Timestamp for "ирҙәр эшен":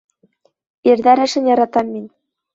0.93-1.51